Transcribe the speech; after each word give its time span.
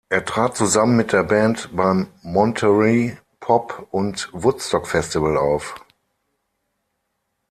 Er 0.09 0.25
trat 0.25 0.57
zusammen 0.57 0.95
mit 0.97 1.13
der 1.13 1.21
Band 1.21 1.69
beim 1.75 2.07
Monterey 2.23 3.19
Pop- 3.39 3.87
und 3.91 4.29
Woodstock-Festival 4.33 5.37
auf. 5.37 5.75